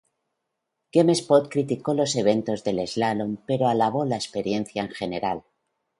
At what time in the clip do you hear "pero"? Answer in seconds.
3.45-3.67